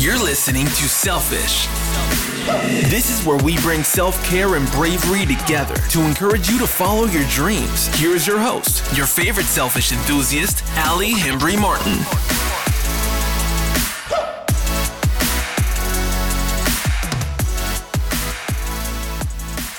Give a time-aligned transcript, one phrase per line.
[0.00, 1.66] You're listening to Selfish.
[2.88, 7.04] This is where we bring self care and bravery together to encourage you to follow
[7.04, 7.94] your dreams.
[7.98, 11.98] Here is your host, your favorite selfish enthusiast, Ali Hembry Martin.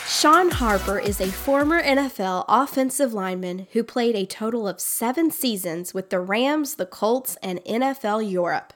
[0.07, 5.95] Shawn Harper is a former NFL offensive lineman who played a total of seven seasons
[5.95, 8.73] with the Rams, the Colts, and NFL Europe.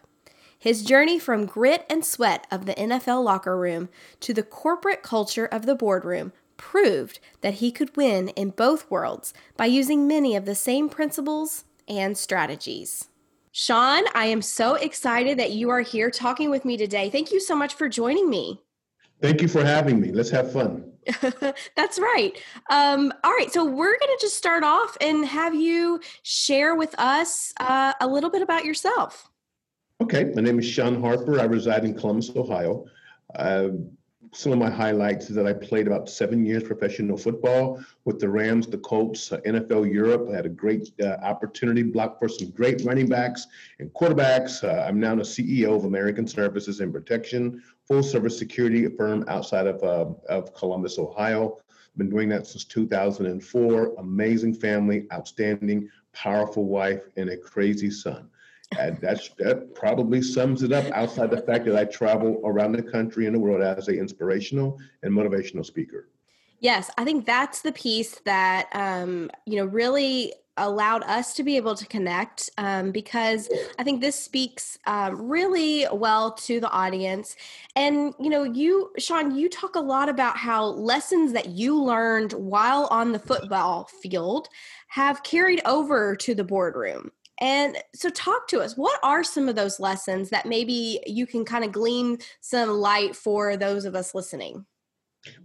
[0.66, 3.88] His journey from grit and sweat of the NFL locker room
[4.20, 9.32] to the corporate culture of the boardroom proved that he could win in both worlds
[9.58, 13.10] by using many of the same principles and strategies.
[13.52, 17.12] Shawn, I am so excited that you are here talking with me today.
[17.12, 18.60] Thank you so much for joining me.
[19.22, 20.12] Thank you for having me.
[20.14, 20.92] Let's have fun.
[21.76, 22.32] That's right.
[22.72, 23.54] Um, all right.
[23.54, 28.08] So we're going to just start off and have you share with us uh, a
[28.08, 29.30] little bit about yourself.
[30.02, 30.26] Okay.
[30.36, 31.40] My name is Shawn Harper.
[31.40, 32.86] I reside in Columbus, Ohio.
[33.34, 33.70] Uh,
[34.34, 38.28] some of my highlights is that I played about seven years professional football with the
[38.28, 40.28] Rams, the Colts, uh, NFL Europe.
[40.30, 43.48] I had a great uh, opportunity, blocked for some great running backs
[43.80, 44.66] and quarterbacks.
[44.66, 49.66] Uh, I'm now the CEO of American Services and Protection, full service security firm outside
[49.66, 51.58] of, uh, of Columbus, Ohio.
[51.96, 53.96] Been doing that since 2004.
[53.98, 58.30] Amazing family, outstanding, powerful wife, and a crazy son.
[58.78, 62.84] And that's that probably sums it up outside the fact that I travel around the
[62.84, 66.10] country and the world as an inspirational and motivational speaker.
[66.60, 71.58] Yes, I think that's the piece that um, you know really allowed us to be
[71.58, 77.36] able to connect um, because I think this speaks um, really well to the audience.
[77.76, 82.34] And, you know, you, Shawn, you talk a lot about how lessons that you learned
[82.34, 84.48] while on the football field
[84.88, 87.12] have carried over to the boardroom.
[87.42, 88.78] And so, talk to us.
[88.78, 93.16] What are some of those lessons that maybe you can kind of glean some light
[93.16, 94.66] for those of us listening?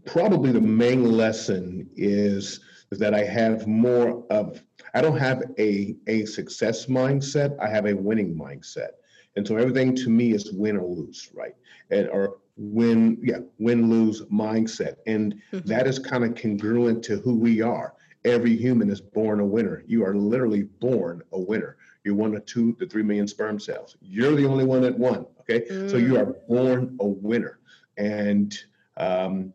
[0.06, 4.62] Probably the main lesson is, that I have more of
[4.94, 7.56] I don't have a a success mindset.
[7.60, 8.90] I have a winning mindset,
[9.36, 11.54] and so everything to me is win or lose, right?
[11.90, 15.68] And or win, yeah, win lose mindset, and mm-hmm.
[15.68, 17.94] that is kind of congruent to who we are.
[18.24, 19.82] Every human is born a winner.
[19.86, 21.76] You are literally born a winner.
[22.04, 23.96] You're one of two to three million sperm cells.
[24.00, 25.26] You're the only one that won.
[25.40, 25.90] Okay, mm.
[25.90, 26.48] so you are mm.
[26.48, 27.60] born a winner,
[27.96, 28.56] and
[28.96, 29.52] um,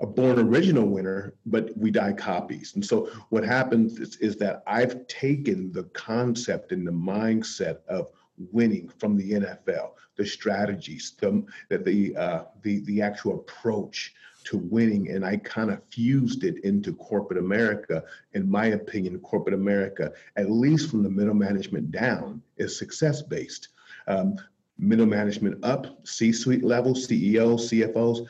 [0.00, 2.74] a born original winner, but we die copies.
[2.74, 8.10] And so what happens is, is, that I've taken the concept and the mindset of
[8.52, 14.14] winning from the NFL, the strategies, the the uh, the the actual approach
[14.48, 18.02] to winning, and I kind of fused it into corporate America.
[18.32, 23.68] In my opinion, corporate America, at least from the middle management down, is success based.
[24.06, 24.36] Um,
[24.78, 28.26] middle management up, C-suite level, CEOs, CFOs,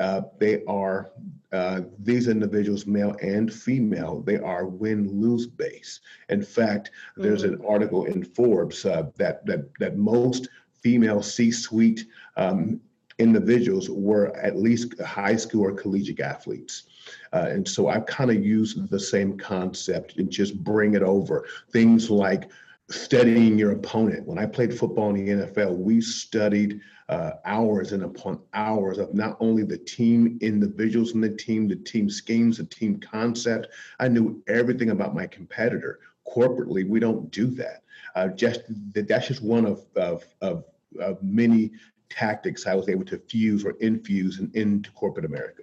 [0.00, 1.10] uh, they are
[1.52, 6.00] uh, these individuals, male and female, they are win-lose base.
[6.28, 7.22] In fact, mm-hmm.
[7.22, 7.70] there's an mm.
[7.70, 10.48] article in Forbes uh, that that that most
[10.82, 12.06] female C-suite
[12.36, 12.80] um,
[13.18, 16.84] individuals were at least high school or collegiate athletes.
[17.32, 21.46] Uh, and so I kind of use the same concept and just bring it over.
[21.72, 22.50] Things like
[22.90, 24.26] studying your opponent.
[24.26, 29.14] When I played football in the NFL, we studied uh, hours and upon hours of
[29.14, 33.68] not only the team individuals in the team, the team schemes, the team concept.
[33.98, 36.00] I knew everything about my competitor.
[36.26, 37.82] Corporately, we don't do that.
[38.14, 38.62] Uh, just
[38.94, 40.64] that's just one of, of, of,
[41.00, 41.72] of many
[42.10, 45.62] tactics I was able to fuse or infuse into corporate America.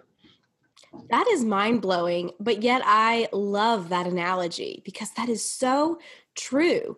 [1.10, 6.00] That is mind blowing, but yet I love that analogy because that is so
[6.36, 6.98] true.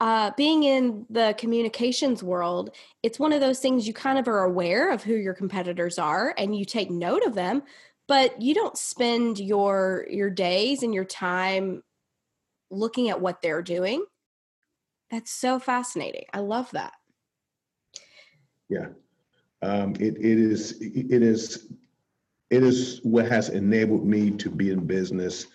[0.00, 4.44] Uh, being in the communications world, it's one of those things you kind of are
[4.44, 7.62] aware of who your competitors are and you take note of them,
[8.08, 11.82] but you don't spend your your days and your time
[12.70, 14.04] looking at what they're doing.
[15.10, 16.24] That's so fascinating.
[16.32, 16.94] I love that.
[18.68, 18.88] Yeah,
[19.62, 21.68] um, it it is it is
[22.50, 25.46] it is what has enabled me to be in business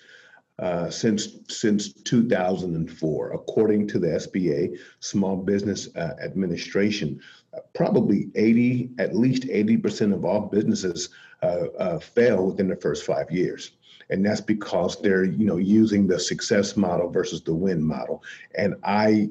[0.60, 7.22] uh, since since 2004, according to the SBA, Small Business uh, Administration.
[7.54, 11.10] Uh, probably 80, at least 80% of all businesses
[11.42, 13.72] uh, uh, fail within the first five years,
[14.10, 18.22] and that's because they're you know using the success model versus the win model.
[18.56, 19.30] And I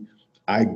[0.48, 0.66] I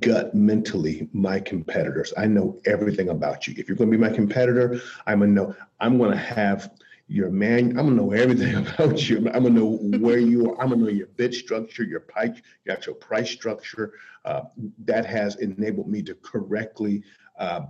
[0.00, 2.12] gut mentally my competitors.
[2.16, 3.54] I know everything about you.
[3.56, 5.56] If you're going to be my competitor, I'm gonna know.
[5.80, 6.72] I'm to have
[7.06, 7.70] your man.
[7.70, 9.18] I'm gonna know everything about you.
[9.18, 10.60] I'm gonna know where you are.
[10.60, 13.94] I'm gonna know your bid structure, your price, your actual price structure.
[14.24, 14.42] Uh,
[14.84, 17.02] that has enabled me to correctly
[17.38, 17.62] uh,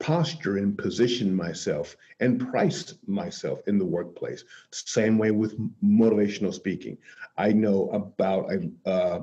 [0.00, 4.44] posture and position myself and price myself in the workplace.
[4.70, 6.96] Same way with motivational speaking.
[7.36, 8.50] I know about
[8.86, 9.20] uh,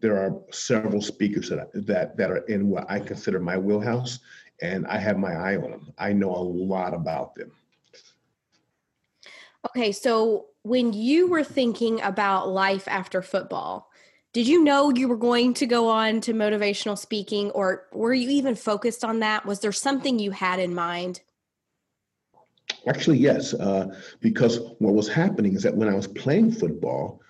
[0.00, 4.20] there are several speakers that that that are in what I consider my wheelhouse,
[4.62, 5.92] and I have my eye on them.
[5.98, 7.52] I know a lot about them.
[9.66, 13.90] Okay, so when you were thinking about life after football,
[14.32, 18.28] did you know you were going to go on to motivational speaking or were you
[18.30, 19.46] even focused on that?
[19.46, 21.20] Was there something you had in mind?
[22.86, 23.86] Actually, yes, uh,
[24.20, 27.20] because what was happening is that when I was playing football,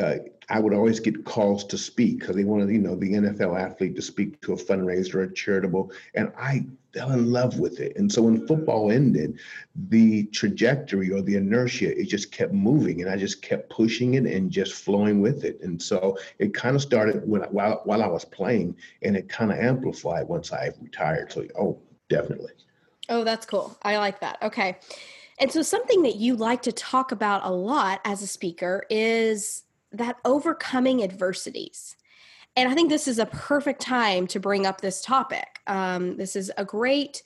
[0.00, 0.16] uh,
[0.48, 3.96] I would always get calls to speak because they wanted, you know, the NFL athlete
[3.96, 7.96] to speak to a fundraiser, a charitable, and I fell in love with it.
[7.96, 9.38] And so when football ended,
[9.88, 14.26] the trajectory or the inertia, it just kept moving, and I just kept pushing it
[14.26, 15.60] and just flowing with it.
[15.62, 19.50] And so it kind of started when while while I was playing, and it kind
[19.50, 21.32] of amplified once I retired.
[21.32, 21.78] So oh,
[22.08, 22.52] definitely.
[23.08, 23.76] Oh, that's cool.
[23.82, 24.38] I like that.
[24.42, 24.78] Okay.
[25.38, 29.64] And so, something that you like to talk about a lot as a speaker is
[29.92, 31.96] that overcoming adversities.
[32.56, 35.60] And I think this is a perfect time to bring up this topic.
[35.66, 37.22] Um, this is a great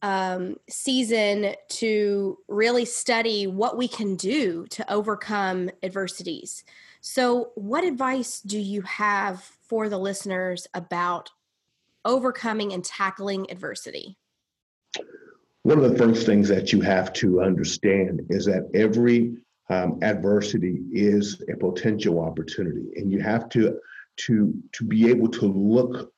[0.00, 6.64] um, season to really study what we can do to overcome adversities.
[7.00, 11.30] So, what advice do you have for the listeners about
[12.04, 14.16] overcoming and tackling adversity?
[15.62, 19.36] One of the first things that you have to understand is that every
[19.70, 23.78] um, adversity is a potential opportunity, and you have to
[24.16, 26.12] to to be able to look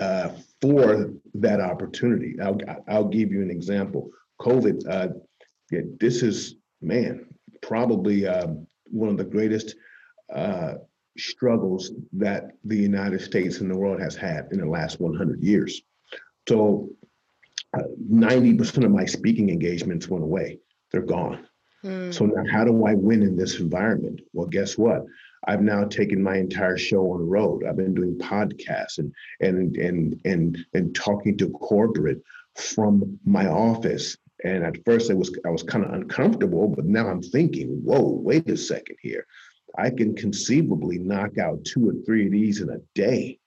[0.00, 0.30] uh,
[0.60, 2.36] for that opportunity.
[2.40, 2.58] I'll
[2.88, 4.10] I'll give you an example.
[4.40, 4.88] COVID.
[4.88, 5.08] Uh,
[5.70, 7.26] yeah, this is man
[7.62, 8.48] probably uh,
[8.84, 9.76] one of the greatest
[10.34, 10.74] uh,
[11.16, 15.82] struggles that the United States and the world has had in the last 100 years.
[16.48, 16.88] So
[17.76, 20.58] 90% of my speaking engagements went away.
[20.90, 21.46] They're gone.
[21.84, 22.12] Mm.
[22.12, 24.20] So now how do I win in this environment?
[24.32, 25.04] Well, guess what?
[25.46, 27.64] I've now taken my entire show on the road.
[27.64, 32.22] I've been doing podcasts and and and and and talking to corporate
[32.56, 34.16] from my office.
[34.44, 38.02] And at first I was I was kind of uncomfortable, but now I'm thinking, whoa,
[38.02, 39.26] wait a second here.
[39.76, 43.38] I can conceivably knock out two or three of these in a day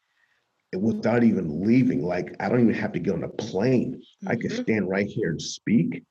[0.77, 2.03] without even leaving.
[2.03, 3.95] Like I don't even have to get on a plane.
[3.95, 4.27] Mm-hmm.
[4.29, 4.61] I can mm-hmm.
[4.61, 6.03] stand right here and speak,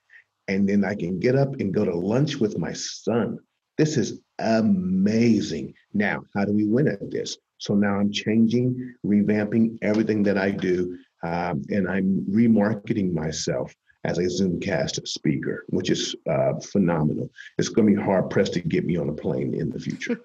[0.49, 3.39] and then I can get up and go to lunch with my son.
[3.79, 5.75] This is amazing.
[5.95, 7.37] Now, how do we win at this?
[7.59, 13.75] So now I'm changing, revamping everything that I do, um, and I'm remarketing myself
[14.05, 17.31] as a Zoomcast speaker, which is uh, phenomenal.
[17.59, 20.19] It's going to be hard pressed to get me on a plane in the future.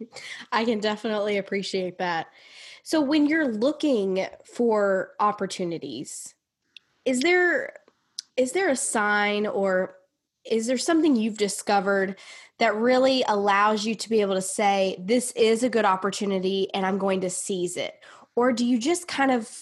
[0.52, 2.28] I can definitely appreciate that.
[2.88, 6.34] So when you're looking for opportunities,
[7.04, 7.74] is there
[8.34, 9.96] is there a sign or
[10.50, 12.16] is there something you've discovered
[12.56, 16.86] that really allows you to be able to say this is a good opportunity and
[16.86, 17.92] I'm going to seize it?
[18.34, 19.54] Or do you just kind of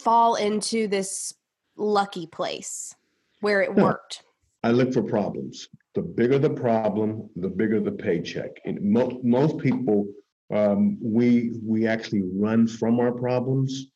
[0.00, 1.34] fall into this
[1.76, 2.96] lucky place
[3.42, 4.24] where it worked?
[4.64, 5.68] I look for problems.
[5.94, 8.56] The bigger the problem, the bigger the paycheck.
[8.64, 10.08] And most most people
[10.52, 13.86] um, we we actually run from our problems,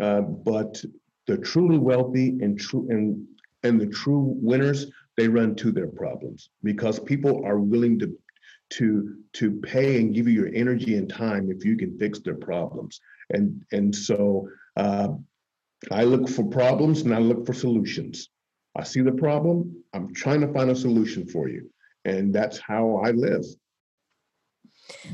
[0.00, 0.82] uh, but
[1.26, 3.26] the truly wealthy and true and
[3.62, 8.16] and the true winners they run to their problems because people are willing to
[8.70, 12.36] to to pay and give you your energy and time if you can fix their
[12.36, 15.08] problems and and so uh,
[15.90, 18.28] I look for problems and I look for solutions.
[18.76, 21.70] I see the problem, I'm trying to find a solution for you,
[22.04, 23.44] and that's how I live.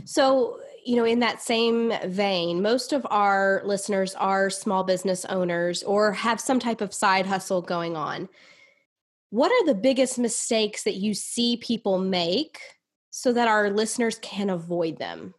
[0.04, 5.83] So you know, in that same vein, most of our listeners are small business owners
[5.83, 8.29] or have some type of side hustle going on.
[9.31, 12.59] What are the biggest mistakes that you see people make
[13.11, 15.35] so that our listeners can avoid them?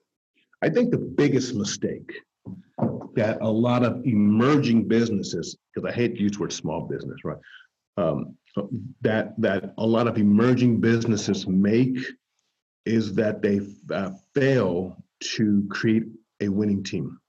[0.61, 2.11] I think the biggest mistake
[3.15, 7.17] that a lot of emerging businesses, because I hate to use the word small business,
[7.23, 7.37] right?
[7.97, 8.35] Um,
[9.01, 11.97] that that a lot of emerging businesses make
[12.85, 13.61] is that they
[13.93, 14.97] uh, fail
[15.35, 16.03] to create
[16.41, 17.19] a winning team.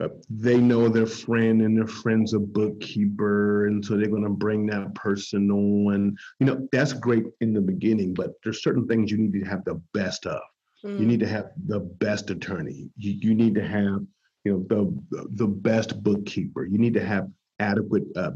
[0.00, 4.28] Uh, they know their friend and their friend's a bookkeeper, and so they're going to
[4.28, 6.16] bring that person on.
[6.38, 9.64] You know, that's great in the beginning, but there's certain things you need to have
[9.64, 10.40] the best of.
[10.84, 11.00] Mm.
[11.00, 12.88] You need to have the best attorney.
[12.96, 14.00] You, you need to have,
[14.44, 16.64] you know, the the best bookkeeper.
[16.64, 18.32] You need to have adequate uh,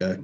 [0.00, 0.16] uh,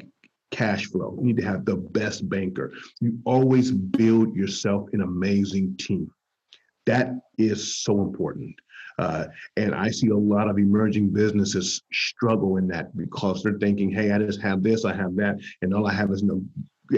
[0.51, 1.17] cash flow.
[1.19, 2.73] You need to have the best banker.
[3.01, 6.11] You always build yourself an amazing team.
[6.89, 8.57] That is so important.
[8.99, 9.27] Uh,
[9.59, 14.11] and I see a lot of emerging businesses struggle in that because they're thinking, hey,
[14.11, 16.43] I just have this, I have that, and all I have is no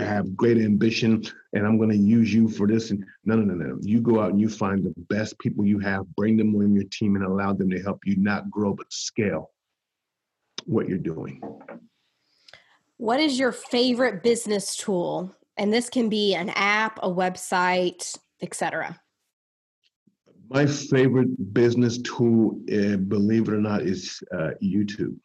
[0.00, 2.92] I have great ambition and I'm going to use you for this.
[2.92, 3.78] And no, no, no, no.
[3.82, 6.84] You go out and you find the best people you have, bring them on your
[6.84, 9.50] team and allow them to help you not grow, but scale
[10.64, 11.42] what you're doing.
[12.98, 15.34] What is your favorite business tool?
[15.56, 18.96] And this can be an app, a website, etc.
[20.50, 25.16] My favorite business tool, uh, believe it or not, is uh, YouTube.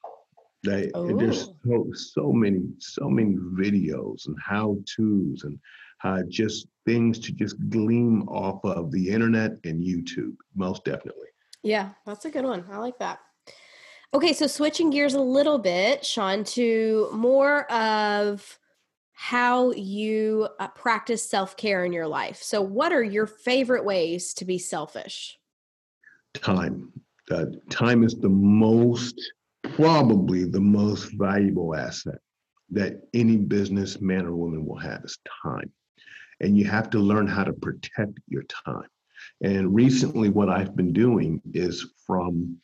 [0.63, 5.59] They, there's so so many so many videos and how tos and
[6.03, 10.35] uh, just things to just gleam off of the internet and YouTube.
[10.55, 11.27] Most definitely.
[11.63, 12.63] Yeah, that's a good one.
[12.71, 13.19] I like that.
[14.13, 18.59] Okay, so switching gears a little bit, Shawn, to more of
[19.15, 22.43] how you uh, practice self care in your life.
[22.43, 25.39] So, what are your favorite ways to be selfish?
[26.33, 26.91] Time.
[27.31, 29.19] Uh, time is the most,
[29.63, 32.19] probably the most valuable asset
[32.69, 35.71] that any business man or woman will have is time.
[36.41, 38.89] And you have to learn how to protect your time.
[39.41, 42.57] And recently, what I've been doing is from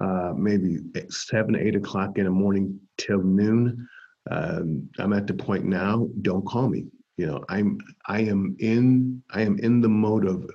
[0.00, 0.78] uh, maybe
[1.10, 3.86] seven, eight o'clock in the morning till noon.
[4.30, 6.08] Um, I'm at the point now.
[6.22, 6.86] Don't call me.
[7.16, 10.50] You know, I'm I am in I am in the mode of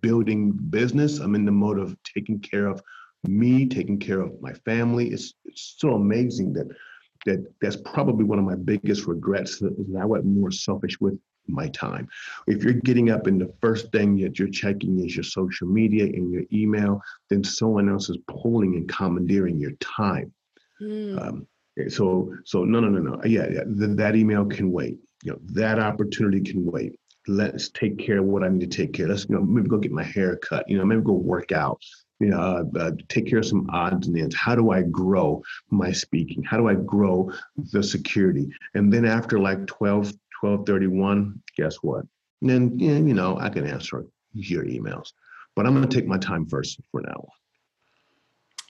[0.00, 1.20] building business.
[1.20, 2.82] I'm in the mode of taking care of
[3.24, 5.08] me, taking care of my family.
[5.08, 6.68] It's it's so amazing that
[7.26, 11.68] that that's probably one of my biggest regrets that I was more selfish with my
[11.68, 12.08] time.
[12.48, 16.04] If you're getting up and the first thing that you're checking is your social media
[16.04, 17.00] and your email,
[17.30, 20.32] then someone else is pulling and commandeering your time.
[20.80, 21.20] Mm.
[21.20, 21.46] Um,
[21.88, 23.24] so, so no, no, no, no.
[23.24, 23.64] Yeah, yeah.
[23.64, 24.98] Th- that email can wait.
[25.22, 26.98] You know, that opportunity can wait.
[27.28, 29.06] Let's take care of what I need to take care.
[29.06, 29.10] Of.
[29.12, 30.68] Let's you know maybe go get my hair cut.
[30.68, 31.80] You know, maybe go work out.
[32.20, 34.34] You know, uh, uh, take care of some odds and ends.
[34.36, 36.42] How do I grow my speaking?
[36.42, 38.48] How do I grow the security?
[38.74, 42.04] And then after like 12, 1231, guess what?
[42.40, 45.12] And then, you know, I can answer your emails.
[45.54, 47.26] But I'm going to take my time first for now.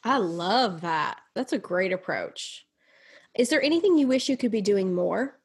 [0.05, 1.21] I love that.
[1.35, 2.67] That's a great approach.
[3.37, 5.39] Is there anything you wish you could be doing more?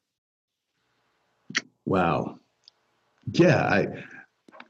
[1.86, 2.39] Wow.
[3.32, 3.88] Yeah, I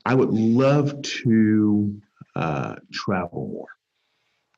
[0.06, 2.02] I would love to
[2.36, 3.68] uh, travel more,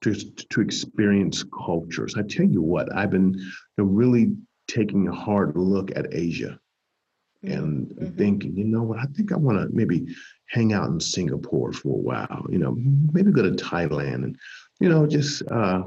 [0.02, 2.16] to to experience cultures.
[2.18, 4.36] I tell you what, I've been you know, really
[4.68, 6.60] taking a hard look at Asia
[7.44, 8.18] and mm-hmm.
[8.18, 10.06] thinking, you know what, I think I want to maybe
[10.50, 12.76] hang out in Singapore for a while, you know,
[13.14, 14.38] maybe go to Thailand and,
[14.80, 15.84] you know, just uh,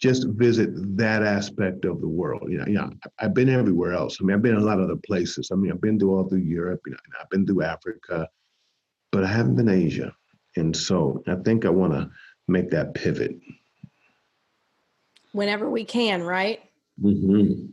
[0.00, 2.48] just visit that aspect of the world.
[2.48, 4.18] You know, you know, I've been everywhere else.
[4.20, 5.50] I mean, I've been a lot of other places.
[5.52, 8.28] I mean, I've been to all through Europe, you know, I've been through Africa,
[9.12, 10.14] but I haven't been Asia.
[10.56, 12.10] And so I think I want to
[12.48, 13.38] make that pivot.
[15.32, 16.60] Whenever we can, right?
[17.00, 17.66] Mm-hmm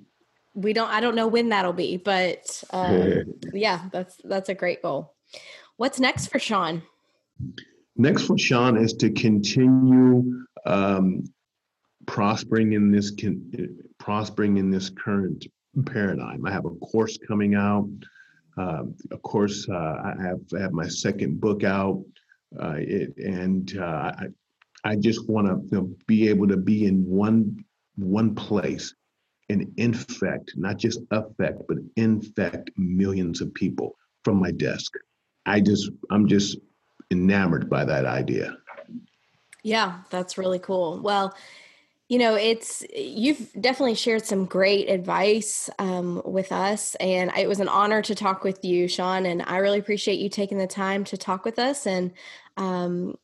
[0.57, 4.81] we don't i don't know when that'll be but um, yeah that's that's a great
[4.81, 5.13] goal
[5.77, 6.81] what's next for shawn
[7.95, 11.23] next for shawn is to continue um,
[12.05, 15.45] prospering in this can, prospering in this current
[15.85, 17.89] paradigm i have a course coming out
[18.57, 22.03] uh, of course uh, i have I have my second book out
[22.61, 24.25] uh, it, and uh, I,
[24.83, 27.63] I just want to you know, be able to be in one
[27.97, 28.93] one place
[29.49, 34.93] and infect, not just affect, but infect millions of people from my desk.
[35.45, 36.57] I just, I'm just
[37.11, 38.57] enamored by that idea.
[39.63, 41.01] Yeah, that's really cool.
[41.01, 41.33] Well,
[42.09, 47.59] you know, it's you've definitely shared some great advice um, with us, and it was
[47.59, 49.25] an honor to talk with you, Shawn.
[49.25, 51.85] And I really appreciate you taking the time to talk with us.
[51.85, 52.13] And
[52.55, 53.15] um,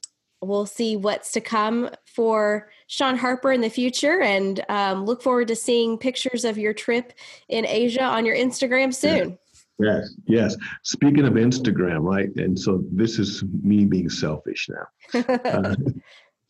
[0.42, 5.48] we'll see what's to come for Shawn Harper in the future and um, look forward
[5.48, 7.14] to seeing pictures of your trip
[7.48, 9.38] in Asia on your Instagram soon.
[9.80, 10.56] Yes, yes.
[10.84, 12.30] Speaking of Instagram, right?
[12.36, 15.24] And so this is me being selfish now.
[15.46, 15.76] Uh,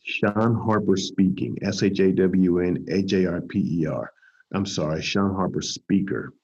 [0.04, 4.12] Shawn Harper speaking, S H A W N H A R P E R.
[4.54, 6.34] I'm sorry, Shawn Harper speaker.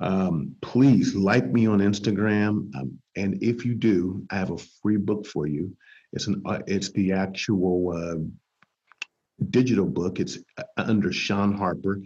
[0.00, 2.74] Um, please like me on Instagram.
[2.76, 5.74] Um, and if you do, I have a free book for you.
[6.12, 10.20] It's an uh, it's the actual uh, digital book.
[10.20, 12.00] It's uh, under Shawn Harper.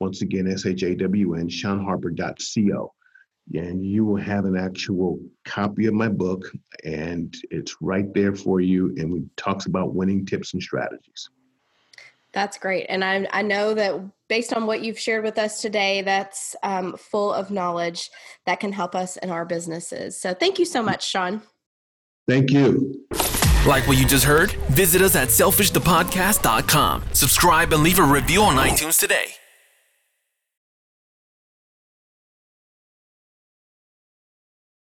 [0.00, 2.92] Once again, S H A W N, ShawnHarper.co.
[3.54, 6.50] And you will have an actual copy of my book,
[6.84, 8.88] and it's right there for you.
[8.96, 11.30] And it talks about winning tips and strategies.
[12.32, 12.84] That's great.
[12.90, 13.98] And I, I know that
[14.28, 18.10] based on what you've shared with us today, that's um, full of knowledge
[18.44, 20.20] that can help us in our businesses.
[20.20, 21.40] So thank you so much, Shawn.
[22.28, 23.06] Thank you.
[23.66, 24.52] Like what you just heard?
[24.70, 27.04] Visit us at selfishthepodcast.com.
[27.12, 29.32] Subscribe and leave a review on iTunes today.